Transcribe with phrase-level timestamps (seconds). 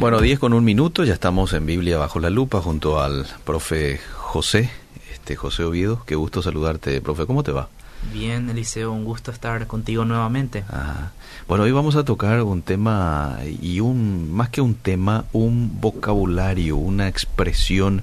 [0.00, 4.00] Bueno, 10 con un minuto, ya estamos en Biblia bajo la lupa junto al profe
[4.16, 4.70] José,
[5.12, 6.02] este José Oviedo.
[6.06, 7.26] Qué gusto saludarte, profe.
[7.26, 7.68] ¿Cómo te va?
[8.12, 10.64] Bien, Eliseo, un gusto estar contigo nuevamente.
[10.70, 11.10] Ah,
[11.46, 16.76] bueno, hoy vamos a tocar un tema y un más que un tema, un vocabulario,
[16.76, 18.02] una expresión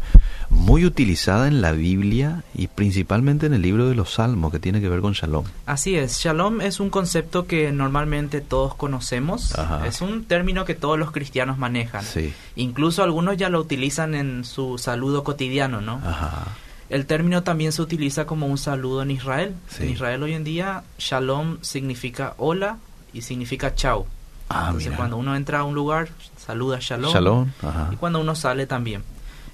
[0.50, 4.80] muy utilizada en la Biblia y principalmente en el libro de los Salmos que tiene
[4.82, 5.46] que ver con Shalom.
[5.66, 9.88] Así es, Shalom es un concepto que normalmente todos conocemos, Ajá.
[9.88, 12.04] es un término que todos los cristianos manejan.
[12.06, 12.34] Sí.
[12.56, 16.02] Incluso algunos ya lo utilizan en su saludo cotidiano, ¿no?
[16.06, 16.46] Ajá.
[16.90, 19.56] El término también se utiliza como un saludo en Israel.
[19.70, 19.84] Sí.
[19.84, 22.78] En Israel hoy en día, Shalom significa hola
[23.14, 24.08] y significa chao.
[24.50, 24.98] Ah, Entonces mira.
[24.98, 27.12] cuando uno entra a un lugar, saluda Shalom.
[27.12, 27.52] Shalom.
[27.62, 27.90] Ajá.
[27.92, 29.04] Y cuando uno sale también.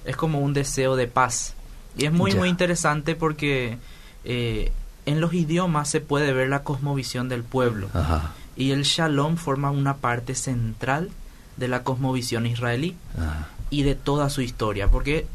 [0.04, 1.54] Es como un deseo de paz.
[1.96, 2.38] Y es muy, Ya.
[2.38, 3.78] muy interesante porque
[4.24, 4.70] eh,
[5.06, 7.88] en los idiomas se puede ver la cosmovisión del pueblo.
[7.94, 8.30] Ajá.
[8.56, 11.10] Y el shalom forma una parte central
[11.56, 13.48] de la cosmovisión israelí Ajá.
[13.70, 14.86] y de toda su historia.
[14.88, 15.26] Porque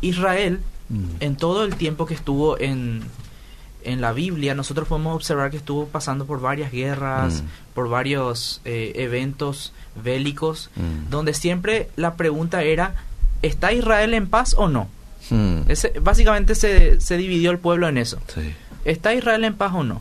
[0.00, 0.60] Israel,
[0.94, 1.04] Mm.
[1.20, 3.02] en todo el tiempo que estuvo en,
[3.82, 7.46] en la Biblia, nosotros podemos observar que estuvo pasando por varias guerras, Mm.
[7.74, 11.10] por varios eh, eventos bélicos, Mm.
[11.10, 12.94] donde siempre la pregunta era,
[13.42, 14.88] ¿está Israel en paz o no?
[15.30, 15.62] Mm.
[15.68, 18.18] Ese, básicamente se, se dividió el pueblo en eso.
[18.34, 18.54] Sí.
[18.84, 20.00] ¿Está Israel en paz o no?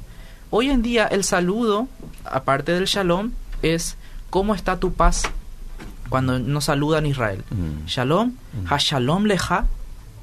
[0.50, 1.88] Hoy en día el saludo,
[2.26, 3.96] aparte del shalom, es
[4.30, 5.24] ¿cómo está tu paz?
[6.10, 7.44] Cuando nos saludan Israel.
[7.88, 8.34] Shalom,
[8.70, 9.66] ha shalom leja,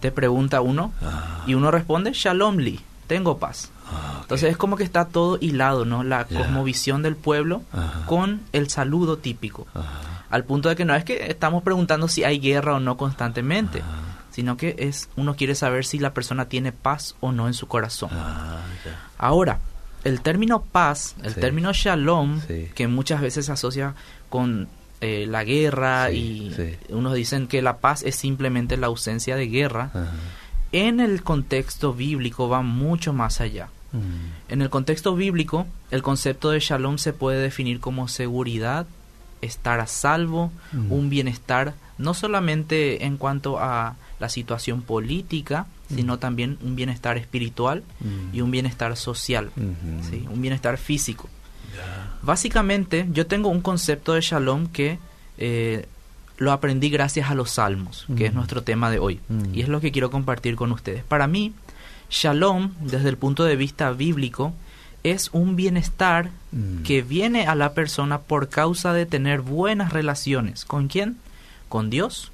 [0.00, 1.44] te pregunta uno, Ah.
[1.46, 3.70] y uno responde, shalom li, tengo paz.
[3.92, 4.18] Ah.
[4.22, 6.02] Entonces es como que está todo hilado, ¿no?
[6.04, 8.06] La cosmovisión del pueblo Ajá.
[8.06, 9.66] con el saludo típico.
[9.74, 10.24] Ajá.
[10.30, 13.82] Al punto de que no es que estamos preguntando si hay guerra o no constantemente,
[14.30, 17.66] sino que es uno quiere saber si la persona tiene paz o no en su
[17.66, 18.10] corazón.
[18.12, 18.58] Ah.
[19.18, 19.58] Ahora,
[20.04, 21.40] el término paz, el Sí.
[21.40, 22.70] término shalom, Sí.
[22.76, 23.94] que muchas veces se asocia
[24.28, 24.68] con
[25.00, 26.76] eh, la guerra Sí, y sí.
[26.90, 30.12] unos dicen que la paz es simplemente la ausencia de guerra, Ajá.
[30.72, 33.68] en el contexto bíblico va mucho más allá.
[33.92, 34.52] Mm.
[34.52, 38.86] En el contexto bíblico, el concepto de shalom se puede definir como seguridad,
[39.42, 40.92] estar a salvo, Mm.
[40.92, 47.82] un bienestar, no solamente en cuanto a la situación política, sino también un bienestar espiritual
[48.00, 48.34] Mm.
[48.36, 51.28] y un bienestar social, un bienestar físico.
[52.22, 54.98] Básicamente, yo tengo un concepto de shalom que
[55.38, 55.86] eh,
[56.38, 59.54] lo aprendí gracias a los salmos, que es nuestro tema de hoy, Mm.
[59.54, 61.02] y es lo que quiero compartir con ustedes.
[61.04, 61.52] Para mí,
[62.10, 64.52] shalom, desde el punto de vista bíblico,
[65.02, 66.82] es un bienestar Mm.
[66.82, 70.64] que viene a la persona por causa de tener buenas relaciones.
[70.64, 71.16] ¿Con quién?
[71.68, 72.32] Con Dios,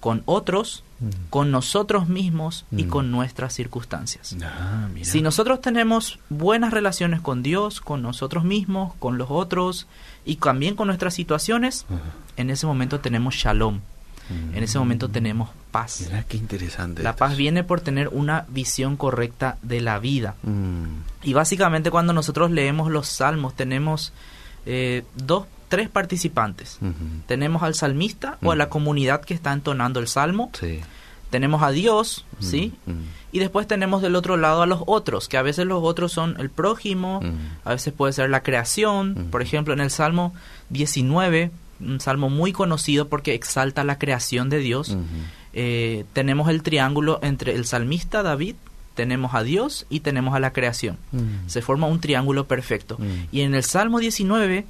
[0.00, 1.08] con otros, Mm.
[1.30, 2.88] con nosotros mismos y Mm.
[2.88, 4.36] con nuestras circunstancias.
[4.42, 4.86] Ah.
[5.02, 9.86] Si nosotros tenemos buenas relaciones con Dios, con nosotros mismos, con los otros
[10.26, 11.86] y también con nuestras situaciones,
[12.36, 13.80] en ese momento tenemos shalom,
[14.28, 14.56] Mm.
[14.56, 16.02] en ese momento tenemos paz.
[16.06, 17.02] Mira qué interesante.
[17.02, 17.18] La esto.
[17.20, 20.34] paz viene por tener una visión correcta de la vida.
[20.42, 20.84] Mm.
[21.22, 24.12] Y básicamente cuando nosotros leemos los salmos tenemos
[24.66, 26.78] eh, dos, tres participantes.
[27.26, 30.50] Tenemos al salmista o a la comunidad que está entonando el salmo.
[30.52, 30.80] Sí.
[31.30, 32.74] Tenemos a Dios, ¿sí?
[33.30, 36.34] Y después tenemos del otro lado a los otros, que a veces los otros son
[36.40, 37.22] el prójimo,
[37.64, 39.28] a veces puede ser la creación.
[39.30, 40.34] Por ejemplo, en el Salmo
[40.70, 44.96] 19, un salmo muy conocido porque exalta la creación de Dios,
[45.52, 48.56] eh, tenemos el triángulo entre el salmista David,
[48.96, 50.98] tenemos a Dios y tenemos a la creación.
[51.46, 52.98] Se forma un triángulo perfecto.
[53.30, 54.66] Y en el Salmo 19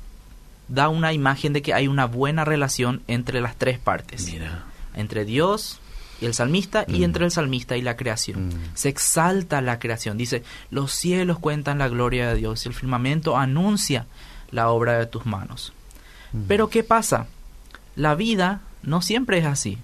[0.70, 4.64] da una imagen de que hay una buena relación entre las tres partes Mira.
[4.94, 5.80] entre Dios
[6.20, 7.04] y el salmista y Mm.
[7.04, 8.48] entre el salmista y la creación.
[8.48, 8.52] Mm.
[8.74, 10.16] Se exalta la creación.
[10.16, 14.06] Dice, los cielos cuentan la gloria de Dios y el firmamento anuncia
[14.50, 15.72] la obra de tus manos.
[16.32, 16.42] Mm.
[16.48, 17.26] Pero ¿qué pasa?
[17.96, 19.78] La vida no siempre es así.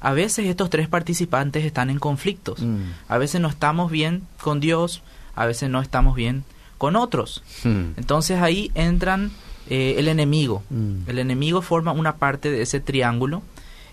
[0.00, 2.62] A veces estos tres participantes están en conflictos.
[3.08, 5.02] A veces no estamos bien con Dios,
[5.34, 6.44] a veces no estamos bien
[6.78, 7.42] con otros.
[7.64, 9.32] Entonces ahí entran
[9.68, 10.62] eh, el enemigo.
[10.70, 11.08] Mm.
[11.08, 13.42] El enemigo forma una parte de ese triángulo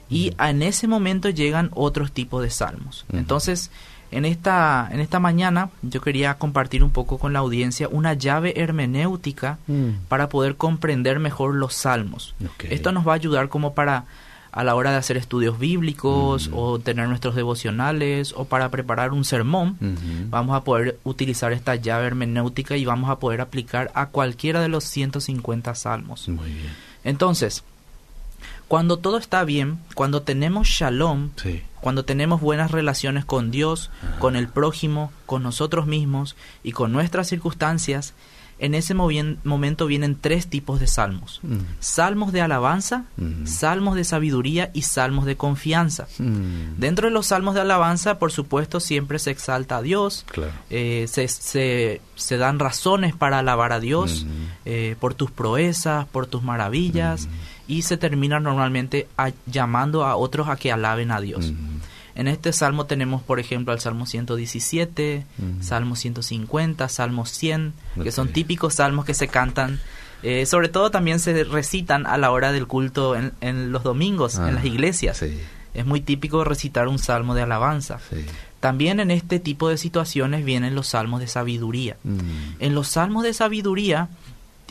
[0.09, 3.05] y en ese momento llegan otros tipos de salmos.
[3.11, 3.71] Entonces,
[4.11, 8.53] en esta, en esta mañana yo quería compartir un poco con la audiencia una llave
[8.61, 10.05] hermenéutica Mm.
[10.07, 12.35] para poder comprender mejor los salmos.
[12.69, 14.05] Esto nos va a ayudar como para
[14.55, 16.53] a la hora de hacer estudios bíblicos Mm.
[16.55, 19.77] o tener nuestros devocionales o para preparar un sermón.
[20.31, 24.69] Vamos a poder utilizar esta llave hermenéutica y vamos a poder aplicar a cualquiera de
[24.69, 26.27] los 150 salmos.
[26.29, 26.73] Muy bien.
[27.03, 27.63] Entonces,
[28.67, 31.61] cuando todo está bien, cuando tenemos shalom, Sí.
[31.81, 34.19] cuando tenemos buenas relaciones con Dios, Ajá.
[34.19, 38.13] con el prójimo, con nosotros mismos y con nuestras circunstancias,
[38.57, 41.39] en ese momento vienen tres tipos de salmos.
[41.43, 41.57] Mm.
[41.79, 43.45] Salmos de alabanza, Mm.
[43.45, 46.07] salmos de sabiduría y salmos de confianza.
[46.19, 46.77] Mm.
[46.77, 50.51] Dentro de los salmos de alabanza, por supuesto, siempre se exalta a Dios, Claro.
[50.69, 54.25] eh, se, se- se dan razones para alabar a Dios
[54.63, 57.27] eh, por tus proezas, por tus maravillas,
[57.67, 61.51] y se termina normalmente a- llamando a otros a que alaben a Dios.
[62.15, 65.63] En este salmo tenemos, por ejemplo, al Salmo 117, Ujú.
[65.63, 69.79] Salmo 150, Salmo 100, que son típicos salmos que se cantan.
[70.23, 74.37] eh, sobre todo también se recitan a la hora del culto en, en los domingos,
[74.39, 75.17] Ah, en las iglesias.
[75.17, 75.37] Sí,
[75.73, 77.99] Es muy típico recitar un salmo de alabanza.
[78.09, 78.25] sí.
[78.61, 81.97] También en este tipo de situaciones vienen los salmos de sabiduría.
[82.03, 82.19] Mm.
[82.59, 84.07] En los salmos de sabiduría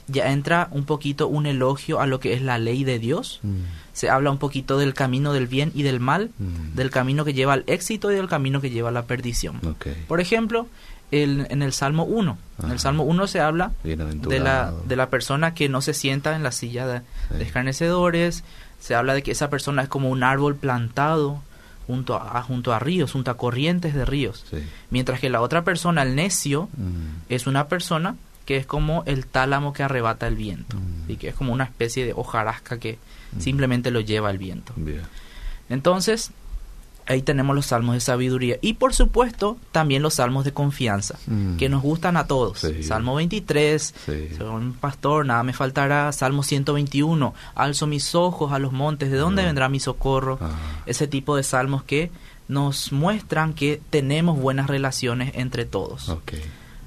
[0.09, 3.39] ya entra un poquito un elogio a lo que es la ley de Dios.
[3.45, 3.53] Mm.
[3.95, 6.75] Se habla un poquito del camino del bien y del mal, Mm.
[6.77, 9.61] del camino que lleva al éxito y del camino que lleva a la perdición.
[10.09, 10.67] Por ejemplo,
[11.11, 12.37] el- en el Salmo 1.
[12.63, 13.97] En el Salmo 1 se habla de
[14.41, 16.99] la, de la persona que no se sienta en la silla de,
[17.31, 17.39] Sí.
[17.39, 18.45] de escarnecedores.
[18.81, 21.41] Se habla de que esa persona es como un árbol plantado
[21.87, 24.45] junto a, junto a ríos, junto a corrientes de ríos.
[24.51, 24.57] Sí.
[24.91, 27.23] Mientras que la otra persona, el necio, Mm.
[27.29, 30.77] es una persona que es como el tálamo que arrebata el viento.
[30.77, 31.11] Mm.
[31.11, 32.99] Y que es como una especie de hojarasca que.
[33.39, 34.73] Simplemente lo lleva el viento.
[34.77, 35.03] Bien.
[35.69, 36.31] Entonces,
[37.07, 38.57] ahí tenemos los salmos de sabiduría.
[38.63, 41.57] Y por supuesto, también los salmos de confianza, Mm.
[41.57, 42.59] que nos gustan a todos.
[42.61, 42.83] Sí.
[42.83, 44.29] Salmo 23, Sí.
[44.37, 46.11] soy un pastor, nada me faltará.
[46.13, 49.47] Salmo 121, alzo mis ojos a los montes, ¿de dónde Ah.
[49.47, 50.39] vendrá mi socorro?
[50.41, 50.51] Ah.
[50.87, 52.11] Ese tipo de salmos que
[52.49, 56.11] nos muestran que tenemos buenas relaciones entre todos.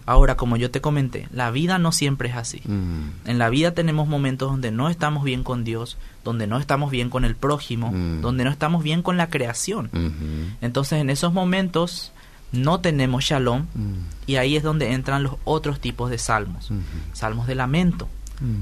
[0.07, 2.61] Ahora, como yo te comenté, la vida no siempre es así.
[2.65, 3.09] Mm.
[3.29, 7.09] En la vida tenemos momentos donde no estamos bien con Dios, donde no estamos bien
[7.11, 8.21] con el prójimo, Mm.
[8.21, 9.89] donde no estamos bien con la creación.
[9.91, 10.55] Mhm.
[10.61, 12.13] Entonces en esos momentos
[12.53, 13.93] no tenemos shalom Mm.
[14.27, 16.71] y ahí es donde entran los otros tipos de salmos.
[16.71, 16.81] Mhm.
[17.13, 18.07] Salmos de lamento.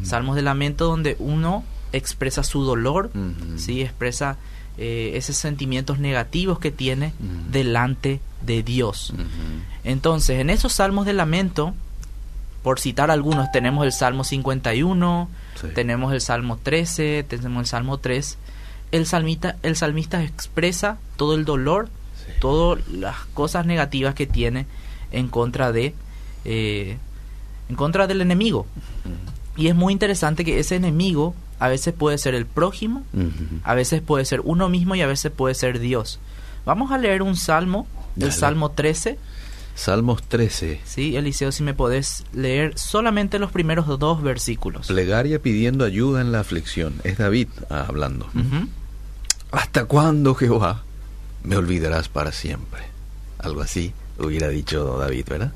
[0.04, 3.60] Salmos de lamento donde uno expresa su dolor, Mhm.
[3.60, 3.82] ¿sí?
[3.82, 4.38] expresa
[4.78, 7.14] eh, esos sentimientos negativos que tiene
[7.52, 9.14] delante de Dios.
[9.84, 11.74] Entonces, en esos salmos de lamento,
[12.64, 15.30] por citar algunos, tenemos el Salmo 51,
[15.62, 15.68] Sí.
[15.74, 18.38] tenemos el Salmo 13, tenemos el Salmo 3.
[18.92, 22.32] El salmista, el salmista expresa todo el dolor, Sí.
[22.42, 24.66] todas las cosas negativas que tiene
[25.12, 25.94] en contra de
[26.44, 26.98] eh,
[27.70, 28.68] en contra del enemigo.
[29.58, 33.04] Y es muy interesante que ese enemigo a veces puede ser el prójimo,
[33.64, 36.20] a veces puede ser uno mismo y a veces puede ser Dios.
[36.66, 38.32] Vamos a leer un salmo, el.
[38.32, 39.18] Salmo 13.
[39.76, 40.80] Salmos 13.
[40.86, 44.88] Sí, Eliseo, si me podés leer solamente los primeros dos versículos.
[44.88, 46.96] Plegaria pidiendo ayuda en la aflicción.
[47.04, 48.28] Es David ah, hablando.
[49.52, 50.84] ¿Hasta cuándo, Jehová,
[51.44, 52.84] me olvidarás para siempre?
[53.40, 55.52] Algo así hubiera dicho David, ¿verdad?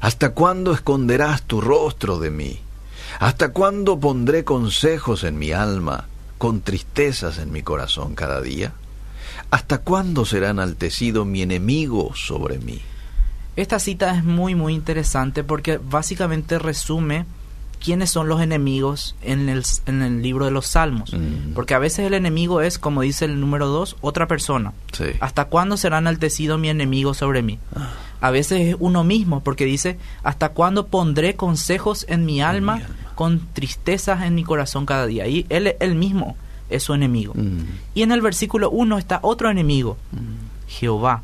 [0.00, 2.60] ¿Hasta cuándo esconderás tu rostro de mí?
[3.18, 6.06] ¿Hasta cuándo pondré consejos en mi alma,
[6.38, 8.72] con tristezas en mi corazón cada día?
[9.50, 12.80] ¿Hasta cuándo será enaltecido mi enemigo sobre mí?
[13.56, 17.26] Esta cita es muy muy interesante porque básicamente resume
[17.82, 21.12] quiénes son los enemigos en el, en el libro de los Salmos.
[21.12, 21.54] Mm.
[21.54, 24.72] Porque a veces el enemigo es, como dice el número 2, otra persona.
[24.92, 25.04] Sí.
[25.20, 27.58] ¿Hasta cuándo será enaltecido mi enemigo sobre mí?
[27.74, 27.88] Ah,
[28.20, 32.88] A veces es uno mismo, porque dice, ¿hasta cuándo pondré consejos en mi alma, alma.
[33.14, 35.26] con tristezas en mi corazón cada día?
[35.26, 36.36] Y él, él mismo
[36.68, 37.32] es su enemigo.
[37.34, 37.60] mm,
[37.94, 39.96] Y en el versículo 1 está otro enemigo,
[40.68, 41.22] Jehová.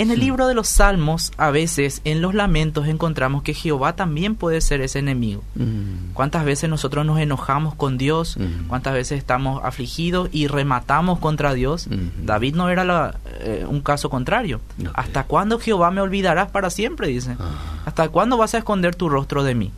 [0.00, 4.36] En el libro de los Salmos, a veces en los lamentos encontramos que Jehová también
[4.36, 5.42] puede ser ese enemigo.
[5.56, 8.36] mm, ¿Cuántas veces nosotros nos enojamos con Dios?
[8.36, 8.68] Mm.
[8.68, 11.88] ¿Cuántas veces estamos afligidos y rematamos contra Dios?
[11.88, 12.26] Mm.
[12.26, 14.60] David no era la- eh, un caso contrario.
[14.94, 17.08] ¿Hasta cuándo Jehová me olvidarás para siempre?
[17.08, 17.36] Dice.
[17.40, 17.82] Ah.
[17.86, 19.72] ¿Hasta cuándo vas a esconder tu rostro de mí?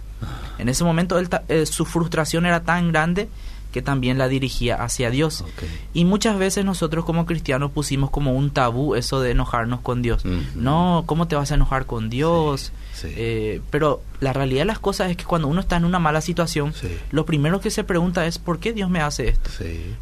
[0.59, 3.31] En ese momento él ta- eh, su frustración era tan grande
[3.73, 5.45] que también la dirigía hacia Dios.
[5.95, 10.25] Y muchas veces nosotros como cristianos pusimos como un tabú eso de enojarnos con Dios.
[10.55, 12.73] No, ¿cómo te vas a enojar con Dios?
[12.93, 13.15] Sí, sí.
[13.17, 16.21] Eh, pero la realidad de las cosas es que cuando uno está en una mala
[16.21, 16.89] situación, Sí.
[17.13, 19.51] lo primero que se pregunta es ¿por qué Dios me hace esto?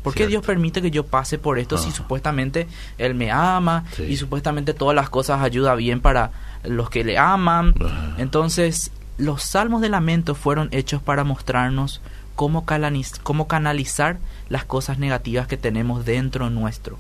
[0.03, 4.17] ¿Por qué Dios permite que yo pase por esto si supuestamente Él me ama y
[4.17, 6.33] supuestamente todas las cosas ayuda bien para
[6.65, 7.75] los que le aman?
[7.81, 8.15] Ajá.
[8.19, 12.01] Entonces, los salmos de lamento fueron hechos para mostrarnos
[12.39, 14.19] cómo, canaliz- cómo canalizar
[14.49, 16.97] las cosas negativas que tenemos dentro nuestro.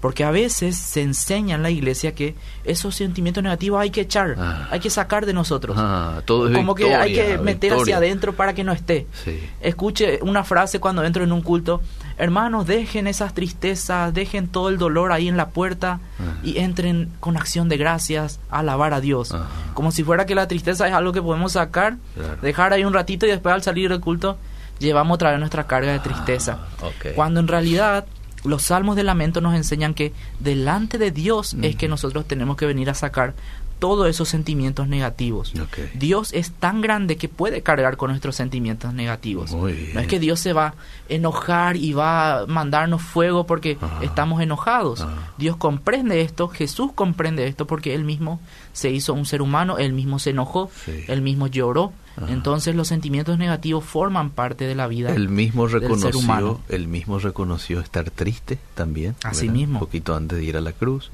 [0.00, 4.36] Porque a veces se enseña en la iglesia que esos sentimientos negativos hay que echar,
[4.38, 4.68] Ah.
[4.70, 5.76] hay que sacar de nosotros.
[5.78, 7.82] Ah, todo es Como que hay que meter victoria.
[7.82, 9.08] hacia adentro para que no esté.
[9.24, 9.40] Sí.
[9.60, 11.82] Escuche una frase cuando entro en un culto,
[12.16, 16.36] hermanos, dejen esas tristezas, dejen todo el dolor ahí en la puerta Ajá.
[16.44, 19.32] y entren con acción de gracias a alabar a Dios.
[19.32, 19.48] Ajá.
[19.74, 22.36] Como si fuera que la tristeza es algo que podemos sacar, Claro.
[22.42, 24.38] dejar ahí un ratito y después al salir del culto
[24.82, 26.58] llevamos otra vez nuestra carga de tristeza.
[26.82, 27.14] Ah, ok.
[27.14, 28.04] Cuando en realidad
[28.44, 32.66] los salmos de lamento nos enseñan que delante de Dios es que nosotros tenemos que
[32.66, 33.34] venir a sacar
[33.82, 35.52] todos esos sentimientos negativos.
[35.94, 39.50] Dios es tan grande que puede cargar con nuestros sentimientos negativos.
[39.52, 40.74] No es que Dios se va a
[41.08, 43.98] enojar y va a mandarnos fuego porque Ah.
[44.02, 45.00] estamos enojados.
[45.00, 45.32] Ah.
[45.36, 48.40] Dios comprende esto, Jesús comprende esto porque Él mismo
[48.72, 51.02] se hizo un ser humano, Él mismo se enojó, Sí.
[51.08, 51.92] Él mismo lloró.
[52.16, 52.26] Ah.
[52.28, 55.12] Entonces los sentimientos negativos forman parte de la vida.
[55.12, 56.60] Él mismo del ser reconoció, humano.
[56.68, 59.16] él mismo reconoció estar triste también.
[59.24, 59.58] Así ¿verdad?
[59.58, 59.74] mismo.
[59.80, 61.10] Un poquito antes de ir a la cruz.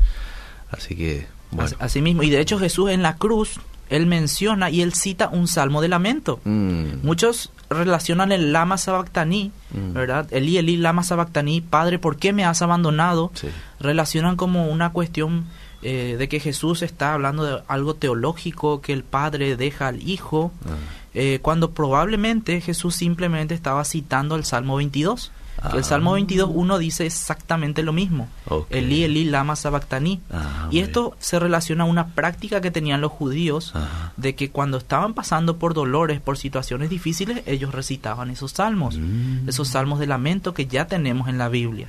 [0.71, 1.77] Así que, bueno.
[1.79, 2.23] Así- mismo.
[2.23, 5.89] Y de hecho Jesús en la cruz, Él menciona y Él cita un salmo de
[5.89, 6.41] lamento.
[6.45, 9.93] Mm, Muchos relacionan el lama sabactaní, Mm.
[9.95, 10.27] ¿verdad?
[10.31, 13.31] Elí, Elí, lama sabactaní, Padre, ¿por qué me has abandonado?
[13.35, 13.49] sí.
[13.81, 15.47] Relacionan como una cuestión
[15.83, 20.51] eh, de que Jesús está hablando de algo teológico, que el Padre deja al Hijo,
[20.67, 20.71] Ah.
[21.15, 25.31] eh, cuando probablemente Jesús simplemente estaba citando el Salmo 22.
[25.61, 25.87] Que el Ah.
[25.87, 28.29] Salmo 22, uno dice exactamente lo mismo.
[28.71, 30.21] Elí, Elí, lama sabactaní.
[30.31, 33.73] Ah, y esto se relaciona a una práctica que tenían los judíos
[34.17, 39.49] de que cuando estaban pasando por dolores, por situaciones difíciles, ellos recitaban esos salmos, Mm.
[39.49, 41.87] esos salmos de lamento que ya tenemos en la Biblia.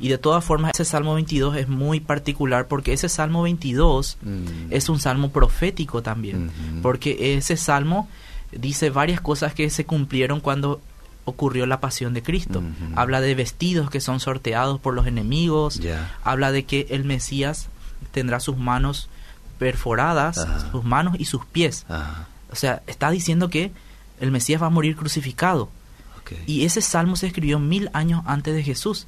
[0.00, 4.70] Y de todas formas, ese Salmo 22 es muy particular porque ese Salmo 22 Mm.
[4.70, 6.50] es un salmo profético también,
[6.82, 8.08] porque ese salmo
[8.50, 10.80] dice varias cosas que se cumplieron cuando
[11.24, 12.62] ocurrió la pasión de Cristo.
[12.96, 15.80] Habla de vestidos que son sorteados por los enemigos,
[16.24, 17.68] habla de que el Mesías
[18.10, 19.08] tendrá sus manos
[19.58, 20.70] perforadas, Ajá.
[20.72, 21.86] sus manos y sus pies.
[22.50, 23.72] O sea, está diciendo que
[24.20, 25.68] el Mesías va a morir crucificado.
[26.46, 29.06] Y ese salmo se escribió mil años antes de Jesús.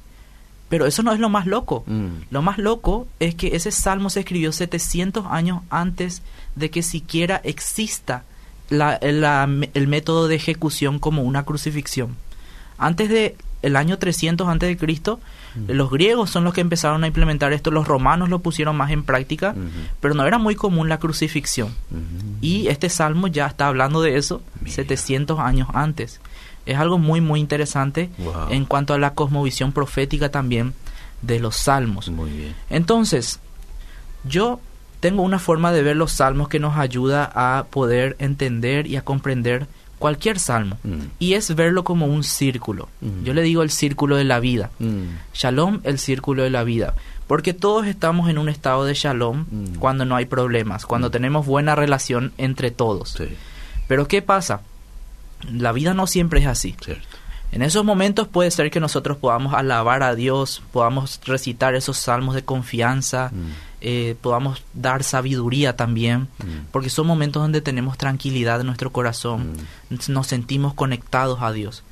[0.69, 1.83] Pero eso no es lo más loco.
[1.87, 2.25] Mm.
[2.31, 6.21] Lo más loco es que ese salmo se escribió 700 años antes
[6.55, 8.23] de que siquiera exista
[8.69, 12.15] la- la- el método de ejecución como una crucifixión.
[12.77, 15.19] Antes de el año 300 antes de Cristo,
[15.55, 15.71] Mm.
[15.71, 19.03] los griegos son los que empezaron a implementar esto, los romanos lo pusieron más en
[19.03, 19.55] práctica,
[20.01, 21.73] pero no era muy común la crucifixión.
[22.41, 24.75] Y este salmo ya está hablando de eso Mira.
[24.75, 26.19] 700 años antes.
[26.67, 28.49] Es algo muy, muy interesante Wow.
[28.51, 30.73] en cuanto a la cosmovisión profética también
[31.21, 32.09] de los salmos.
[32.09, 32.55] Muy bien.
[32.69, 33.39] Entonces,
[34.25, 34.59] yo
[35.05, 39.03] tengo una forma de ver los salmos que nos ayuda a poder entender y a
[39.03, 39.67] comprender
[39.99, 40.79] cualquier salmo.
[40.81, 41.01] Mm.
[41.19, 42.89] Y es verlo como un círculo.
[43.01, 43.23] Mm.
[43.23, 44.71] Yo le digo el círculo de la vida.
[44.79, 45.03] Mm.
[45.31, 46.95] Shalom, el círculo de la vida.
[47.27, 49.45] Porque todos estamos en un estado de shalom
[49.77, 53.11] cuando no hay problemas, cuando tenemos buena relación entre todos.
[53.11, 53.29] Sí,
[53.87, 54.61] Pero ¿qué pasa?
[55.51, 56.75] La vida no siempre es así.
[56.83, 57.05] cierto.
[57.51, 62.33] En esos momentos puede ser que nosotros podamos alabar a Dios, podamos recitar esos salmos
[62.33, 63.31] de confianza.
[63.87, 66.71] Eh, podamos dar sabiduría también, Mm.
[66.71, 69.53] porque son momentos donde tenemos tranquilidad en nuestro corazón,
[70.07, 71.83] nos sentimos conectados a Dios.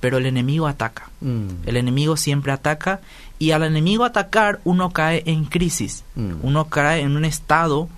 [0.00, 1.08] Pero el enemigo ataca.
[1.20, 1.48] Mm.
[1.66, 3.00] El enemigo siempre ataca
[3.38, 6.02] y al enemigo atacar uno cae en crisis.
[6.16, 6.32] Mm.
[6.42, 7.88] Uno cae en un estado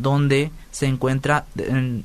[0.00, 2.04] donde se encuentra en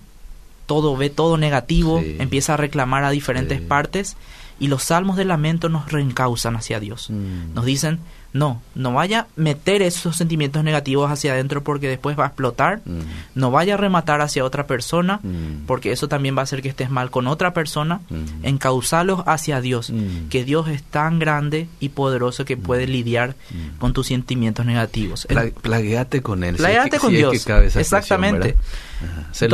[0.67, 2.15] todo ve todo negativo, Sí.
[2.19, 3.65] empieza a reclamar a diferentes Sí.
[3.65, 4.15] partes
[4.59, 7.09] y los salmos de lamento nos reencausan hacia Dios.
[7.09, 7.53] Mm.
[7.55, 7.99] Nos dicen,
[8.33, 12.79] no, no vaya a meter esos sentimientos negativos hacia adentro porque después va a explotar.
[12.85, 12.99] Mm.
[13.35, 15.65] No vaya a rematar hacia otra persona Mm.
[15.67, 17.99] porque eso también va a hacer que estés mal con otra persona.
[18.09, 18.45] Mm.
[18.45, 20.29] Encausalos hacia Dios, Mm.
[20.29, 23.35] que Dios es tan grande y poderoso que puede lidiar
[23.79, 25.25] con tus sentimientos negativos.
[25.27, 26.55] Pla- plagueate con él.
[26.55, 27.31] si es Plagueate que- con si es Dios.
[27.33, 28.55] que cabe esa expresión, Exactamente.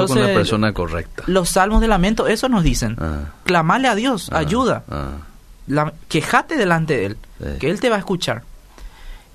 [0.07, 1.24] con la persona correcta.
[1.27, 2.96] Los salmos de lamento, eso nos dicen.
[3.00, 4.84] Ah, Clamale a Dios, ah, ayuda.
[4.89, 5.12] ah,
[5.67, 7.46] La- quejate delante de Él, Sí.
[7.60, 8.43] que Él te va a escuchar.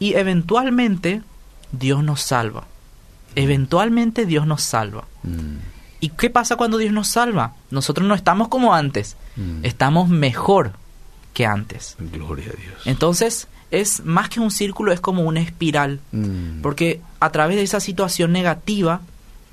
[0.02, 1.22] Y eventualmente
[1.70, 2.64] Dios nos salva.
[3.36, 5.04] Eventualmente Dios nos salva.
[5.22, 5.58] mm,
[6.00, 7.54] ¿Y qué pasa cuando Dios nos salva?
[7.70, 9.64] Nosotros no estamos como antes, mm.
[9.64, 10.72] estamos mejor
[11.34, 11.94] que antes.
[12.00, 12.74] Gloria a Dios.
[12.84, 16.00] Entonces, es más que un círculo, es como una espiral.
[16.10, 16.62] Mm.
[16.62, 19.02] Porque a través de esa situación negativa,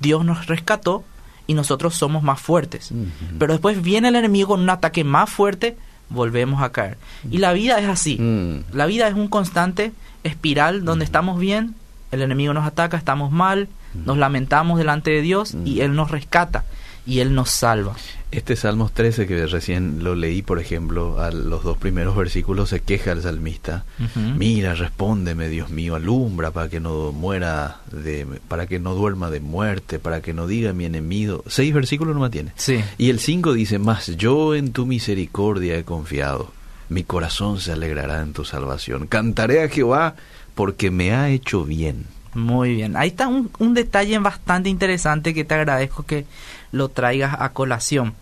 [0.00, 1.04] Dios nos rescató
[1.46, 2.90] y nosotros somos más fuertes.
[2.90, 3.38] Ujú.
[3.38, 5.76] Pero después viene el enemigo con un ataque más fuerte,
[6.10, 6.98] volvemos a caer.
[7.30, 8.18] Y la vida es así.
[8.18, 8.76] Mm.
[8.76, 11.74] La vida es un constante espiral donde estamos bien,
[12.10, 16.64] el enemigo nos ataca, estamos mal, nos lamentamos delante de Dios y Él nos rescata.
[17.06, 17.94] Y Él nos salva.
[18.30, 22.80] Este Salmos 13 que recién lo leí, por ejemplo, a los dos primeros versículos se
[22.80, 23.84] queja el salmista.
[24.14, 29.40] Mira, respóndeme, Dios mío, alumbra para que no muera de para que no duerma de
[29.40, 31.42] muerte, para que no diga mi enemigo.
[31.48, 32.52] Seis versículos nomás tiene.
[32.54, 32.84] Sí.
[32.98, 36.52] Y el 5 dice, "Mas yo en tu misericordia he confiado.
[36.88, 39.08] Mi corazón se alegrará en tu salvación.
[39.08, 40.14] Cantaré a Jehová
[40.54, 42.96] porque me ha hecho bien." Muy bien.
[42.96, 46.26] Ahí está un, un detalle bastante interesante que te agradezco que
[46.72, 48.14] lo traigas a colación.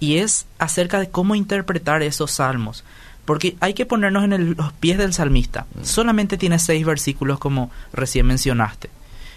[0.00, 2.84] Y es acerca de cómo interpretar esos salmos.
[3.24, 5.66] Porque hay que ponernos en el- los pies del salmista.
[5.82, 8.88] Solamente tiene seis versículos como recién mencionaste.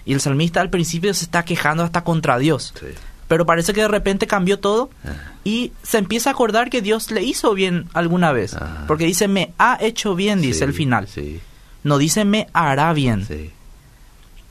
[0.06, 2.74] Y el salmista al principio se está quejando hasta contra Dios.
[2.80, 2.86] Sí.
[3.28, 5.10] Pero parece que de repente cambió todo Ah,
[5.44, 8.56] y se empieza a acordar que Dios le hizo bien alguna vez.
[8.56, 8.86] Ajá.
[8.88, 11.08] Porque dice, me ha hecho bien, dice sí, el final.
[11.08, 11.40] Sí,
[11.84, 13.26] No dice, me hará bien.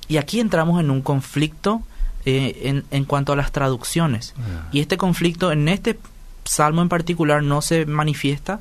[0.09, 1.83] Y aquí entramos en un conflicto
[2.25, 4.35] eh, en, en cuanto a las traducciones.
[4.39, 4.69] Ah.
[4.73, 5.99] Y este conflicto en este
[6.45, 8.61] salmo en particular no se manifiesta,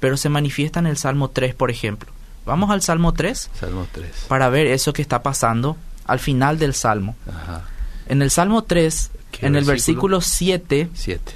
[0.00, 2.10] pero se manifiesta en el Salmo 3, por ejemplo.
[2.46, 4.26] Vamos al Salmo 3 Salmos 3.
[4.28, 7.16] para ver eso que está pasando al final del Salmo.
[7.28, 7.62] Ajá.
[8.06, 10.18] En el Salmo 3, ¿Qué en el versículo?
[10.18, 11.32] versículo 7, 7.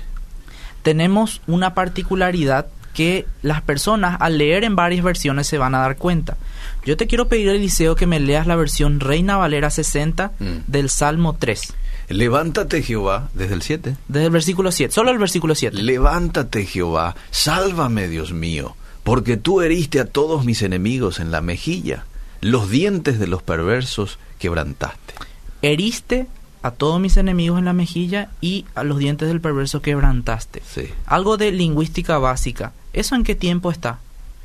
[0.83, 2.67] tenemos una particularidad
[2.99, 6.37] que las personas al leer en varias versiones se van a dar cuenta.
[6.85, 10.45] Yo te quiero pedir, Eliseo, que me leas la versión Reina Valera 60 Mm.
[10.67, 11.75] del Salmo 3.
[12.09, 13.97] Levántate Jehová, desde el 7.
[14.09, 15.77] Desde el versículo 7, solo el versículo 7.
[15.81, 18.75] Levántate Jehová, sálvame Dios mío,
[19.05, 22.05] porque tú heriste a todos mis enemigos en la mejilla,
[22.41, 25.15] los dientes de los perversos quebrantaste.
[25.63, 26.27] Heriste
[26.63, 30.63] a todos mis enemigos en la mejilla y a los dientes del perverso quebrantaste.
[30.69, 30.89] Sí.
[31.07, 32.73] Algo de lingüística básica.
[32.93, 33.99] ¿Eso en qué tiempo está?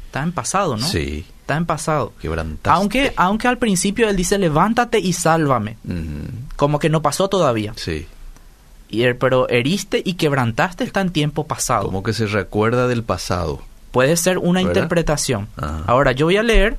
[0.07, 0.85] Está en pasado, ¿no?
[0.87, 2.13] Sí, Está en pasado.
[2.21, 2.69] quebrantaste.
[2.69, 5.77] Aunque, aunque al principio él dice, levántate y sálvame.
[6.55, 7.73] Como que no pasó todavía.
[7.75, 8.07] Sí,
[8.89, 11.85] Y el- pero heriste y quebrantaste está en tiempo pasado.
[11.85, 13.61] como que se recuerda del pasado.
[13.91, 14.69] Puede ser una ¿Verdad?
[14.75, 15.47] interpretación.
[15.57, 15.83] Ajá.
[15.87, 16.77] Ahora, yo voy a leer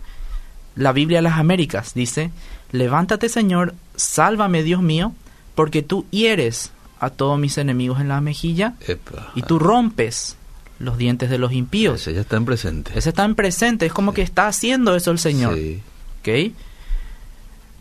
[0.77, 1.93] la Biblia de las Américas.
[1.95, 2.31] Dice,
[2.73, 5.13] levántate Señor, sálvame Dios mío,
[5.57, 9.33] porque tú hieres a todos mis enemigos en la mejilla Epa.
[9.35, 10.37] y tú rompes
[10.79, 12.01] los dientes de los impíos.
[12.03, 12.93] Ese ya está en presente.
[12.95, 15.55] Ese está en presente, es como que está haciendo eso el Señor.
[15.55, 15.83] Sí.
[16.21, 16.53] ¿ok?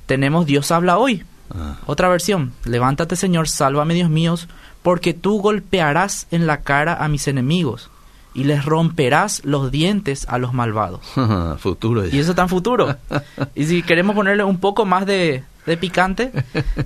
[0.05, 1.23] Tenemos Dios habla hoy.
[1.53, 4.47] Ah, Otra versión, levántate Señor, sálvame Dios míos,
[4.81, 7.89] porque tú golpearás en la cara a mis enemigos
[8.33, 11.01] y les romperás los dientes a los malvados.
[11.59, 12.15] Futuro ya.
[12.15, 12.95] Y eso está en futuro.
[13.55, 16.31] Y si queremos ponerle un poco más de, de picante,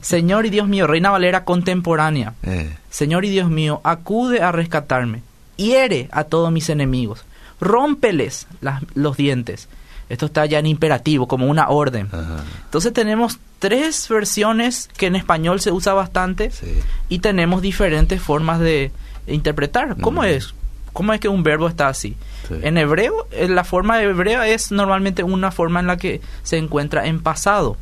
[0.02, 5.22] Señor y Dios mío, Reina Valera contemporánea, Eh, Señor y Dios mío, acude a rescatarme,
[5.58, 7.26] hiere a todos mis enemigos,
[7.60, 9.68] rómpeles las- los dientes.
[10.10, 12.08] Esto está ya en imperativo, como una orden.
[12.12, 16.80] ajá, Entonces tenemos tres versiones que en español se usa bastante sí.
[17.10, 18.92] y tenemos diferentes formas de
[19.28, 19.98] interpretar.
[20.00, 20.54] ¿Cómo es?
[20.94, 22.16] ¿Cómo es que un verbo está así?
[22.48, 22.56] Sí.
[22.62, 27.06] En hebreo, eh, la forma hebrea es normalmente una forma en la que se encuentra
[27.08, 27.76] en pasado.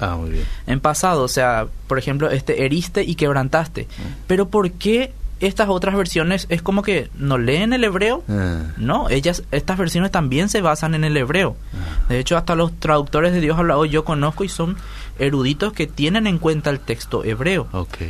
[0.00, 0.44] Ah, muy bien.
[0.66, 3.86] En pasado, o sea, por ejemplo, este heriste y quebrantaste.
[4.26, 8.24] Pero ¿por qué estas otras versiones es como que no leen el hebreo?
[8.28, 11.56] Ah, No, ellas, estas versiones también se basan en el hebreo.
[11.74, 14.76] ah, De hecho, hasta los traductores de Dios hablado yo conozco y son
[15.18, 17.66] eruditos que tienen en cuenta el texto hebreo.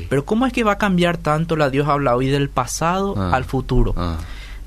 [0.09, 3.31] Pero ¿cómo es que va a cambiar tanto la Dios habla hoy del pasado Ah.
[3.35, 3.95] al futuro?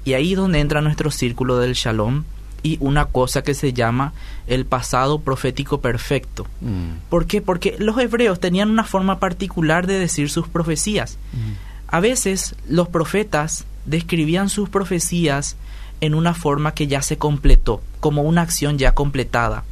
[0.04, 2.24] Y ahí es donde entra nuestro círculo del shalom
[2.64, 4.14] y una cosa que se llama
[4.48, 6.46] el pasado profético perfecto.
[6.62, 7.42] mm, ¿Por qué?
[7.42, 11.18] Porque los hebreos tenían una forma particular de decir sus profecías.
[11.34, 15.56] mm, A veces los profetas describían sus profecías
[16.00, 19.64] en una forma que ya se completó, como una acción ya completada,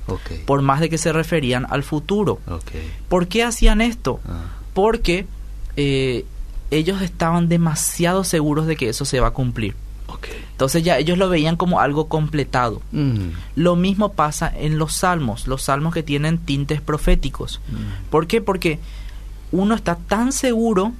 [0.45, 2.39] por más de que se referían al futuro.
[3.07, 4.19] ¿Por qué hacían esto?
[4.27, 5.25] Ah, Porque
[5.75, 6.25] eh,
[6.71, 9.75] ellos estaban demasiado seguros de que eso se va a cumplir.
[10.51, 12.81] Entonces ya ellos lo veían como algo completado.
[12.91, 17.61] Mm, Lo mismo pasa en los salmos, los salmos que tienen tintes proféticos.
[17.69, 18.41] mm, ¿Por qué?
[18.41, 18.79] Porque
[19.51, 20.93] uno está tan seguro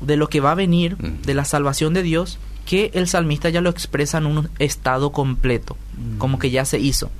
[0.00, 3.60] de lo que va a venir, de la salvación de Dios, que el salmista ya
[3.60, 5.76] lo expresa en un estado completo,
[6.18, 7.10] como que ya se hizo.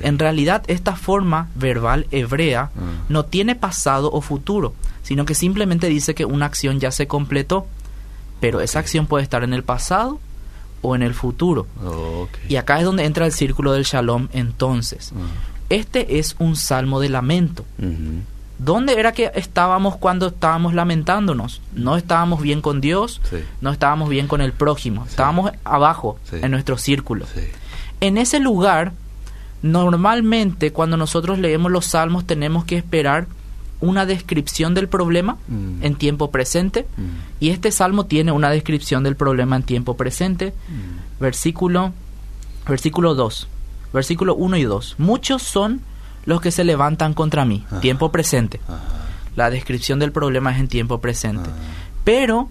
[0.00, 3.04] En realidad, esta forma verbal hebrea Ah.
[3.08, 7.66] no tiene pasado o futuro, sino que simplemente dice que una acción ya se completó,
[8.40, 10.20] pero esa acción puede estar en el pasado
[10.82, 11.66] o en el futuro.
[12.48, 15.12] Y acá es donde entra el círculo del shalom entonces.
[15.14, 15.18] Ah,
[15.68, 17.64] Este es un salmo de lamento.
[18.64, 21.60] ¿Dónde era que estábamos cuando estábamos lamentándonos?
[21.74, 23.38] No estábamos bien con Dios, Sí.
[23.60, 26.36] no estábamos bien con el prójimo, estábamos abajo Sí.
[26.42, 27.26] en nuestro círculo.
[28.00, 28.92] En ese lugar,
[29.62, 33.26] normalmente cuando nosotros leemos los salmos tenemos que esperar
[33.80, 35.82] una descripción del problema Mm.
[35.84, 37.02] en tiempo presente Mm.
[37.40, 40.54] y este salmo tiene una descripción del problema en tiempo presente.
[40.68, 41.20] Mm.
[41.20, 41.92] Versículo
[42.68, 43.48] versículo 2.
[43.92, 44.94] Versículo 1 y 2.
[44.98, 45.80] Muchos son
[46.24, 47.80] los que se levantan contra mí, Ajá.
[47.80, 48.60] tiempo presente.
[48.68, 48.80] Ajá.
[49.36, 51.48] La descripción del problema es en tiempo presente.
[52.04, 52.48] Pero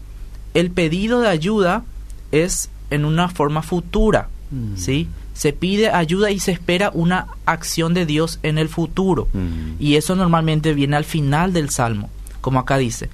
[0.53, 1.84] el pedido de ayuda
[2.31, 4.75] es en una forma futura, Mm.
[4.75, 5.07] ¿sí?
[5.34, 9.29] Se pide ayuda y se espera una acción de Dios en el futuro.
[9.31, 9.75] Mm.
[9.79, 12.10] Y eso normalmente viene al final del salmo,
[12.41, 13.10] como acá dice.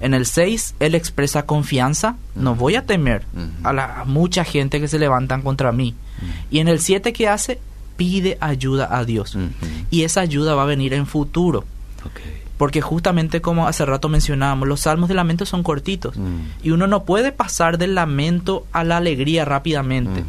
[0.00, 3.22] En el 6, él expresa confianza, no voy a temer
[3.62, 5.94] a la a mucha gente que se levantan contra mí.
[6.50, 7.60] Y en el 7, ¿qué hace?
[8.00, 9.36] Pide ayuda a Dios.
[9.90, 11.66] Y esa ayuda va a venir en futuro.
[12.56, 16.16] Porque justamente como hace rato mencionábamos, los salmos de lamento son cortitos.
[16.16, 16.40] Mm.
[16.62, 20.24] Y uno no puede pasar del lamento a la alegría rápidamente,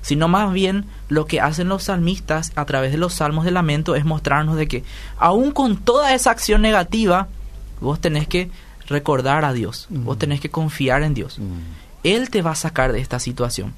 [0.00, 3.96] sino más bien lo que hacen los salmistas a través de los salmos de lamento
[3.96, 4.82] es mostrarnos de que
[5.18, 7.28] aún con toda esa acción negativa,
[7.82, 8.50] vos tenés que
[8.86, 11.38] recordar a Dios, vos tenés que confiar en Dios.
[12.02, 13.74] Él te va a sacar de esta situación.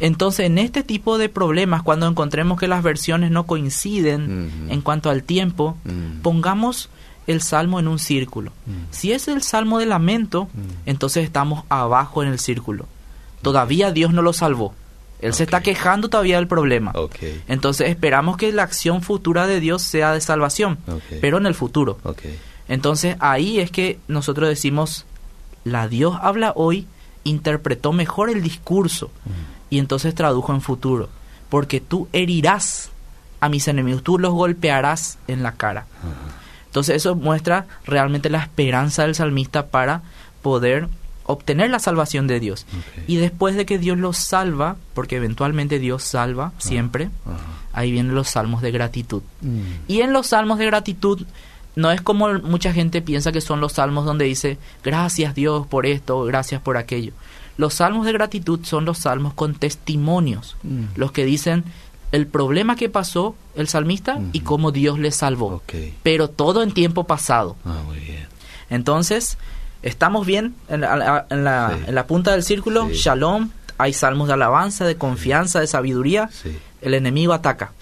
[0.00, 5.10] Entonces, en este tipo de problemas, cuando encontremos que las versiones no coinciden en cuanto
[5.10, 5.76] al tiempo,
[6.22, 6.88] pongamos
[7.26, 8.52] el salmo en un círculo.
[8.90, 10.48] Si es el salmo de lamento,
[10.86, 12.86] entonces estamos abajo en el círculo.
[13.42, 14.74] Todavía Dios no lo salvó.
[15.20, 16.92] Él se está quejando todavía del problema.
[17.48, 20.78] Entonces esperamos que la acción futura de Dios sea de salvación,
[21.20, 21.98] pero en el futuro.
[22.68, 25.04] Entonces ahí es que nosotros decimos,
[25.64, 26.86] la Dios habla hoy,
[27.28, 29.10] interpretó mejor el discurso
[29.70, 31.08] y entonces tradujo en futuro,
[31.48, 32.90] porque tú herirás
[33.40, 35.86] a mis enemigos, tú los golpearás en la cara.
[36.66, 40.02] Entonces eso muestra realmente la esperanza del salmista para
[40.42, 40.88] poder
[41.24, 42.66] obtener la salvación de Dios.
[43.06, 47.36] Y después de que Dios los salva, porque eventualmente Dios salva siempre, Ajá.
[47.74, 49.22] ahí vienen los salmos de gratitud.
[49.42, 49.60] Mm.
[49.88, 51.26] Y en los salmos de gratitud
[51.78, 55.86] no es como mucha gente piensa que son los salmos donde dice gracias Dios por
[55.86, 57.12] esto, gracias por aquello.
[57.56, 60.84] Los salmos de gratitud son los salmos con testimonios, Mm.
[60.96, 61.64] los que dicen
[62.12, 65.62] el problema que pasó el salmista y cómo Dios le salvó,
[66.02, 67.56] pero todo en tiempo pasado.
[67.64, 68.26] Ah, muy bien.
[68.70, 69.38] Entonces,
[69.82, 71.84] estamos bien en la, en la- Sí.
[71.88, 72.94] en la punta del círculo, Sí.
[72.94, 76.56] shalom, hay salmos de alabanza, de confianza, de sabiduría, Sí.
[76.80, 77.72] el enemigo ataca.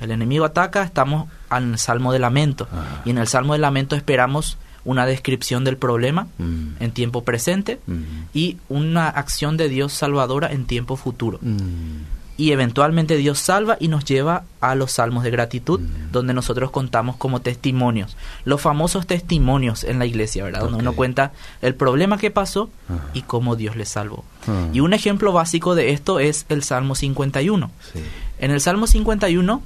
[0.00, 2.68] El enemigo ataca, estamos el salmo de lamento.
[2.72, 3.02] Ajá.
[3.04, 6.68] Y en el salmo de lamento esperamos una descripción del problema Mm.
[6.80, 8.02] en tiempo presente Mm.
[8.34, 11.38] y una acción de Dios salvadora en tiempo futuro.
[11.42, 12.14] Mm.
[12.38, 15.80] Y eventualmente Dios salva y nos lleva a los salmos de gratitud,
[16.12, 18.14] donde nosotros contamos como testimonios.
[18.44, 20.60] Los famosos testimonios en la iglesia, ¿verdad?
[20.60, 21.32] Donde uno cuenta
[21.62, 23.06] el problema que pasó Ajá.
[23.14, 24.22] y cómo Dios le salvó.
[24.46, 24.68] Ah.
[24.74, 27.70] Y un ejemplo básico de esto es el Salmo 51.
[27.94, 28.00] Sí.
[28.38, 29.62] En el Salmo 51,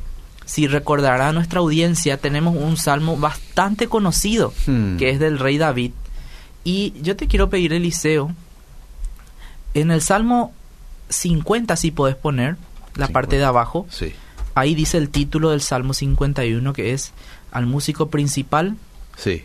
[0.50, 4.96] si recordará nuestra audiencia, tenemos un salmo bastante conocido, Hmm.
[4.96, 5.92] que es del rey David.
[6.64, 8.32] Y yo te quiero pedir, Eliseo,
[9.74, 10.52] en el Salmo
[11.08, 12.56] 50, si podés poner
[12.96, 13.12] la 50.
[13.12, 14.12] parte de abajo, Sí.
[14.56, 17.12] ahí dice el título del Salmo 51, que es
[17.52, 18.76] al músico principal.
[19.16, 19.44] Sí.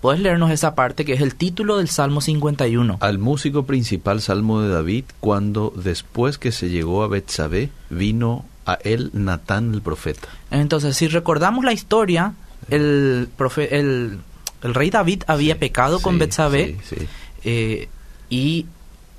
[0.00, 2.96] ¿Puedes leernos esa parte, que es el título del Salmo 51?
[3.00, 8.74] Al músico principal Salmo de David, cuando después que se llegó a Betsabé, vino a
[8.82, 10.28] él Natán el profeta.
[10.50, 12.32] Entonces, si recordamos la historia,
[12.68, 14.18] el, profe- el,
[14.62, 16.96] el rey David había Sí, pecado con sí, Betsabé Sí,
[17.44, 17.88] eh,
[18.28, 18.66] y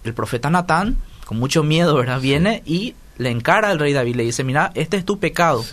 [0.04, 2.20] el profeta Natán, con mucho miedo, ¿verdad?
[2.22, 5.64] Viene y le encara al rey David, le dice, mira, este es tu pecado.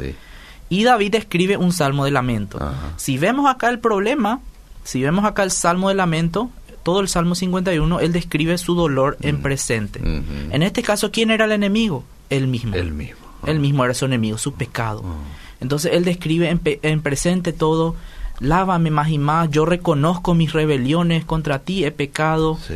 [0.71, 2.59] Y David escribe un salmo de lamento.
[2.59, 2.95] Ajá.
[2.97, 4.41] Si vemos acá el problema,
[4.83, 6.51] si vemos acá el salmo de lamento,
[6.83, 10.01] todo el salmo 51, él describe su dolor en presente.
[10.01, 10.53] Ujú.
[10.53, 12.05] En este caso, ¿quién era el enemigo?
[12.31, 12.75] Él mismo.
[12.75, 13.24] Él mismo.
[13.47, 15.01] Él mismo era su enemigo, su pecado.
[15.05, 15.15] Oh.
[15.61, 17.95] Entonces él describe en, pe- en presente todo,
[18.41, 22.59] lávame más y más, yo reconozco mis rebeliones contra ti, he pecado.
[22.67, 22.75] Sí.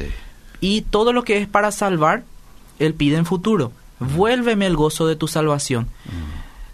[0.61, 2.24] Y todo lo que es para salvar,
[2.78, 5.88] él pide en futuro, vuélveme el gozo de tu salvación.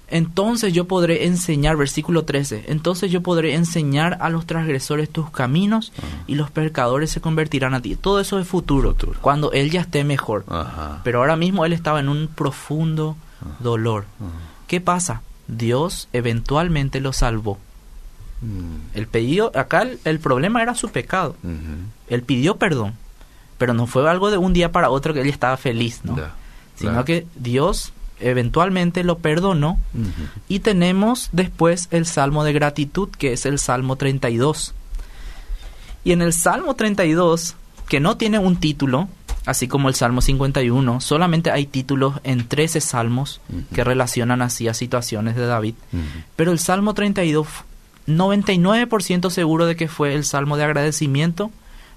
[0.08, 5.92] Entonces yo podré enseñar, versículo 13, entonces yo podré enseñar a los transgresores tus caminos
[6.26, 7.96] y los pecadores se convertirán a ti.
[7.96, 9.18] Todo eso es futuro, Futuro.
[9.22, 10.44] cuando él ya esté mejor.
[11.02, 13.16] Pero ahora mismo él estaba en un profundo
[13.60, 14.06] dolor.
[14.66, 15.22] ¿Qué pasa?
[15.46, 17.58] Dios eventualmente lo salvó.
[18.40, 18.96] Mm.
[18.96, 21.36] El pedido, acá el, el problema era su pecado.
[22.08, 22.94] Él pidió perdón,
[23.58, 26.16] pero no fue algo de un día para otro que él estaba feliz, ¿no?
[26.76, 29.78] Sino que Dios eventualmente lo perdonó
[30.48, 34.74] y tenemos después el salmo de gratitud, que es el salmo 32.
[36.04, 37.56] Y en el salmo 32,
[37.88, 39.08] que no tiene un título,
[39.46, 43.40] así como el salmo 51, solamente hay títulos en 13 salmos
[43.74, 45.74] que relacionan así a situaciones de David.
[46.36, 47.64] Pero el salmo 32 f-
[48.06, 51.50] 99% seguro de que fue el salmo de agradecimiento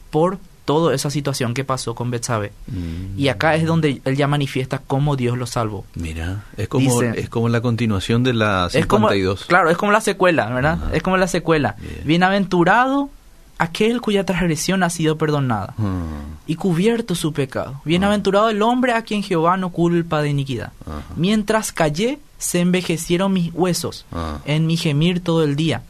[0.09, 2.51] por toda esa situación que pasó con Betsabe.
[2.67, 3.17] Mm.
[3.17, 5.85] Y acá es donde él ya manifiesta cómo Dios lo salvó.
[5.95, 9.45] Mira, es como, Dice- es como la continuación de la Es como, 52.
[9.45, 10.79] claro, es como la secuela, ¿verdad?
[10.83, 10.89] Ajá.
[10.95, 11.77] Es como la secuela.
[11.79, 12.01] Bien.
[12.03, 13.09] Bienaventurado
[13.59, 16.01] aquel cuya transgresión ha sido perdonada Ah,
[16.45, 17.81] y cubierto su pecado.
[17.85, 20.71] Bienaventurado el hombre a quien Jehová no culpa de iniquidad.
[21.15, 24.39] Mientras callé, se envejecieron mis huesos Ah.
[24.45, 25.81] en mi gemir todo el día.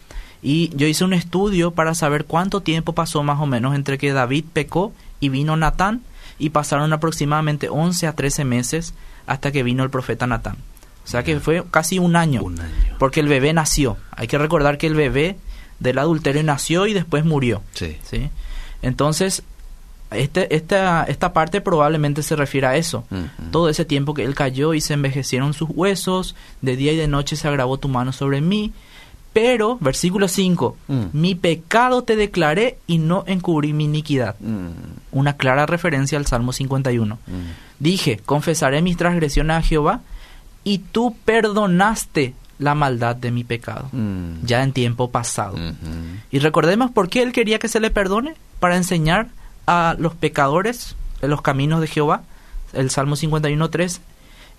[0.41, 4.13] Y yo hice un estudio para saber cuánto tiempo pasó más o menos entre que
[4.13, 6.01] David pecó y vino Natán,
[6.39, 8.93] y pasaron aproximadamente 11 a 13 meses
[9.25, 10.55] hasta que vino el profeta Natán.
[11.03, 12.95] O sea que fue casi un año, Un año.
[12.99, 13.97] porque el bebé nació.
[14.11, 15.37] Hay que recordar que el bebé
[15.79, 17.61] del adulterio nació y después murió.
[17.73, 17.97] Sí.
[18.03, 18.29] ¿sí?
[18.81, 19.43] Entonces,
[20.11, 23.03] este, esta, esta parte probablemente se refiere a eso.
[23.51, 27.07] Todo ese tiempo que él cayó y se envejecieron sus huesos, de día y de
[27.07, 28.71] noche se agravó tu mano sobre mí.
[29.33, 31.03] Pero, versículo 5, Mm.
[31.13, 34.35] mi pecado te declaré y no encubrí mi iniquidad.
[34.39, 34.69] Mm,
[35.11, 37.19] Una clara referencia al Salmo 51.
[37.27, 37.31] mm.
[37.79, 40.01] Dije, confesaré mis transgresiones a Jehová
[40.63, 44.43] y tú perdonaste la maldad de mi pecado, Mm.
[44.45, 45.57] ya en tiempo pasado.
[46.31, 49.27] Y recordemos por qué él quería que se le perdone, para enseñar
[49.67, 52.23] a los pecadores en los caminos de Jehová,
[52.73, 54.01] el Salmo 51.3.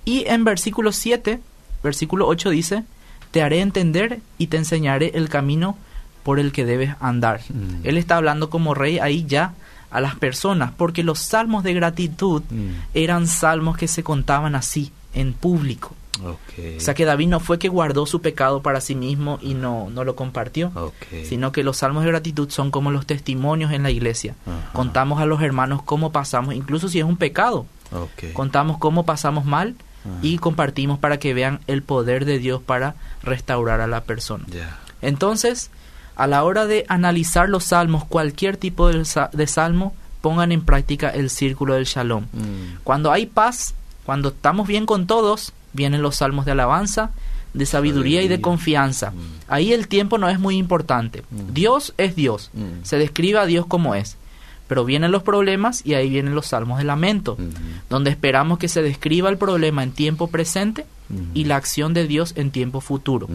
[0.04, 1.40] Y en versículo 7,
[1.82, 2.84] versículo 8 dice,
[3.32, 5.76] te haré entender y te enseñaré el camino
[6.22, 7.40] por el que debes andar.
[7.48, 7.84] Mm.
[7.86, 9.54] Él está hablando como rey ahí ya
[9.90, 12.70] a las personas, porque los salmos de gratitud Mm.
[12.94, 15.94] eran salmos que se contaban así, en público.
[16.24, 16.76] Ok.
[16.76, 19.88] O sea que David no fue que guardó su pecado para sí mismo y no,
[19.90, 21.24] no lo compartió Ok.
[21.24, 24.34] sino que los salmos de gratitud son como los testimonios en la iglesia.
[24.72, 27.66] Contamos a los hermanos cómo pasamos, incluso si es un pecado,
[28.32, 29.74] contamos cómo pasamos mal
[30.22, 34.44] y compartimos para que vean el poder de Dios para restaurar a la persona.
[35.02, 35.70] Entonces,
[36.16, 41.10] a la hora de analizar los salmos, cualquier tipo de, de salmo, pongan en práctica
[41.10, 42.24] el círculo del shalom.
[42.32, 42.78] Mm.
[42.84, 47.10] Cuando hay paz, cuando estamos bien con todos, vienen los salmos de alabanza,
[47.54, 49.10] de sabiduría y de confianza.
[49.10, 49.16] Mm.
[49.48, 51.22] Ahí el tiempo no es muy importante.
[51.30, 51.52] Mm.
[51.52, 52.50] Dios es Dios.
[52.52, 52.82] Mm.
[52.84, 54.16] Se describe a Dios como es.
[54.66, 57.38] Pero vienen los problemas y ahí vienen los salmos de lamento,
[57.88, 60.84] donde esperamos que se describa el problema en tiempo presente
[61.32, 63.28] y la acción de Dios en tiempo futuro.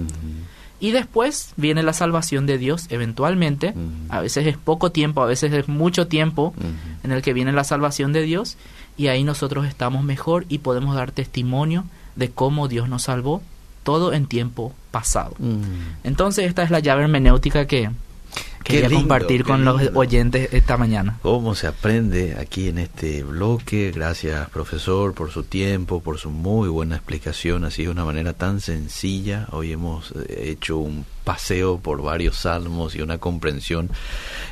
[0.80, 3.74] Y después viene la salvación de Dios eventualmente.
[4.10, 6.54] A veces es poco tiempo, a veces es mucho tiempo
[7.04, 8.56] en el que viene la salvación de Dios
[8.96, 13.42] y ahí nosotros estamos mejor y podemos dar testimonio de cómo Dios nos salvó,
[13.84, 15.36] todo en tiempo pasado.
[15.40, 16.06] Mm.
[16.06, 17.90] Entonces esta es la llave hermenéutica que
[18.64, 21.20] quería lindo, compartir con los oyentes esta mañana.
[21.22, 23.92] ¿Cómo se aprende aquí en este bloque?
[23.94, 27.66] Gracias, profesor, por su tiempo, por su muy buena explicación.
[27.66, 29.48] Así de una manera tan sencilla.
[29.52, 33.90] Hoy hemos eh, hecho un paseo por varios salmos y una comprensión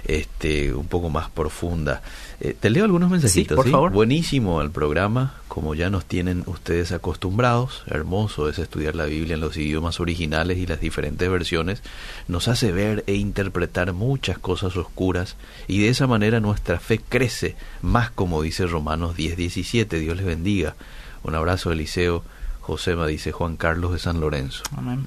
[0.06, 2.02] este, un poco más profunda.
[2.40, 3.56] Eh, te leo algunos mensajitos.
[3.56, 3.92] por favor.
[3.92, 7.84] Buenísimo el programa, como ya nos tienen ustedes acostumbrados.
[7.88, 11.84] Hermoso es estudiar la Biblia en los idiomas originales y las diferentes versiones.
[12.28, 15.36] Nos hace ver e interpretar muchas cosas oscuras
[15.68, 20.00] y de esa manera nuestra fe crece más como dice Romanos 10:17.
[20.00, 20.76] Dios les bendiga.
[21.24, 22.24] Un abrazo, Eliseo.
[22.62, 24.64] Josema dice Juan Carlos de San Lorenzo.
[24.76, 25.06] Amén.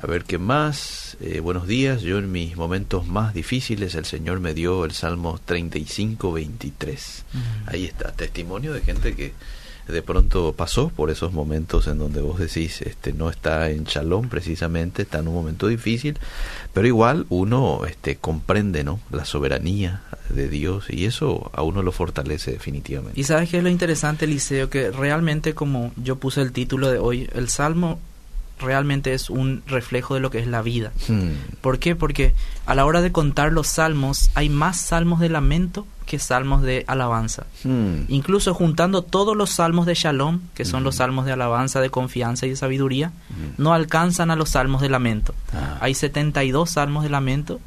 [0.00, 1.16] A ver qué más.
[1.20, 2.02] Eh, buenos días.
[2.02, 7.24] Yo en mis momentos más difíciles el Señor me dio el Salmo 35, 23.
[7.66, 9.32] Ahí está, testimonio de gente que
[9.88, 14.28] de pronto pasó por esos momentos en donde vos decís, este, no está en shalom
[14.28, 16.18] precisamente, está en un momento difícil,
[16.72, 19.00] pero igual uno este, comprende ¿no?
[19.10, 23.20] la soberanía de Dios y eso a uno lo fortalece definitivamente.
[23.20, 26.98] Y sabes qué es lo interesante, Eliseo, que realmente como yo puse el título de
[26.98, 27.98] hoy, el Salmo
[28.62, 30.92] realmente es un reflejo de lo que es la vida.
[31.08, 31.94] Hmm, ¿Por qué?
[31.96, 32.34] Porque
[32.66, 36.84] a la hora de contar los salmos hay más salmos de lamento que salmos de
[36.88, 37.46] alabanza.
[37.64, 40.98] hmm, Incluso juntando todos los salmos de Shalom, que son los Ujú.
[40.98, 43.62] salmos de alabanza, de confianza y de sabiduría, hmm.
[43.62, 45.34] no alcanzan a los salmos de lamento.
[45.54, 47.60] Ah, Hay 72 salmos de lamento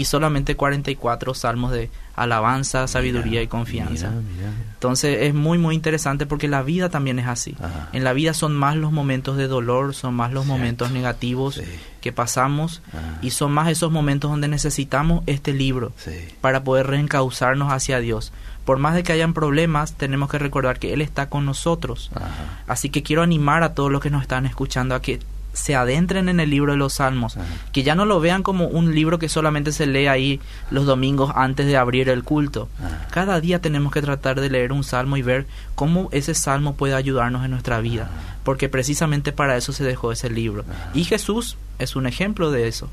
[0.00, 4.10] y solamente 44 salmos de alabanza, sabiduría mira, y confianza.
[4.10, 4.52] mira, mira.
[4.74, 7.54] Entonces es muy muy interesante porque la vida también es así.
[7.60, 7.88] Ajá.
[7.92, 10.58] En la vida son más los momentos de dolor, son más los Cierto.
[10.58, 11.62] momentos negativos Sí.
[12.00, 12.82] que pasamos
[13.22, 16.12] y son más esos momentos donde necesitamos este libro sí.
[16.40, 18.32] para poder reencauzarnos hacia Dios.
[18.64, 22.10] Por más de que hayan problemas, tenemos que recordar que Él está con nosotros.
[22.14, 22.28] Ajá.
[22.66, 25.20] Así que quiero animar a todos los que nos están escuchando a que
[25.58, 27.46] se adentren en el libro de los Salmos, Ajá.
[27.72, 30.40] que ya no lo vean como un libro que solamente se lee ahí
[30.70, 32.68] los domingos antes de abrir el culto.
[33.10, 36.94] Cada día tenemos que tratar de leer un salmo y ver cómo ese salmo puede
[36.94, 38.08] ayudarnos en nuestra vida,
[38.44, 40.64] porque precisamente para eso se dejó ese libro.
[40.94, 42.88] Y Jesús es un ejemplo de eso.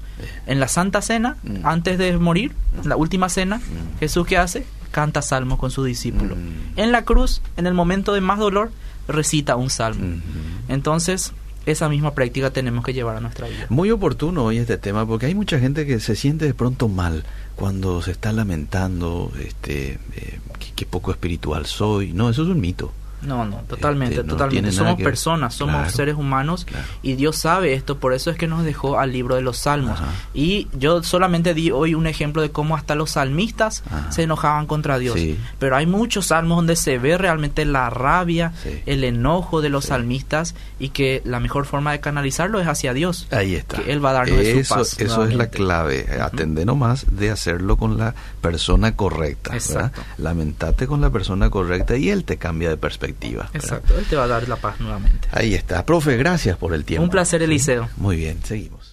[0.46, 1.66] En la Santa Cena, Mm.
[1.66, 2.52] antes de morir,
[2.84, 4.00] en la última cena, Mm.
[4.00, 4.66] Jesús ¿qué hace?
[4.92, 6.36] Canta salmos con su discípulo.
[6.36, 6.78] Mm.
[6.80, 8.72] En la cruz, en el momento de más dolor,
[9.08, 10.20] recita un salmo.
[10.68, 11.34] Entonces,
[11.66, 13.66] esa misma práctica tenemos que llevar a nuestra vida.
[13.70, 17.26] Muy oportuno hoy este tema porque hay mucha gente que se siente de pronto mal
[17.56, 22.14] cuando se está lamentando, este, eh, que, que poco espiritual soy.
[22.14, 22.92] No, eso es un mito.
[23.22, 24.62] No, no, totalmente, Este, no totalmente.
[24.62, 26.86] tiene nada Somos que personas, somos Claro, seres humanos claro.
[27.02, 30.00] y Dios sabe esto, por eso es que nos dejó al libro de los salmos.
[30.00, 30.10] Ajá.
[30.34, 34.12] Y yo solamente di hoy un ejemplo de cómo hasta los salmistas Ajá.
[34.12, 35.16] se enojaban contra Dios.
[35.16, 35.40] Sí.
[35.60, 38.82] Pero hay muchos salmos donde se ve realmente la rabia, Sí.
[38.86, 39.90] el enojo de los Sí.
[39.90, 43.28] salmistas y que la mejor forma de canalizarlo es hacia Dios.
[43.32, 43.78] Ahí está.
[43.78, 46.06] Que Él va a darnos de su eso, paz Eso es la clave.
[46.22, 49.54] Atende nomás de hacerlo con la persona correcta.
[50.18, 53.05] Lamentate con la persona correcta y él te cambia de perspectiva.
[53.14, 53.50] ¿Verdad?
[53.54, 55.28] Exacto, Él te va a dar la paz nuevamente.
[55.32, 55.86] Ahí está.
[55.86, 57.04] Profe, gracias por el tiempo.
[57.04, 57.42] Un placer.
[57.42, 57.90] Eliseo.
[57.98, 58.85] Muy bien, seguimos.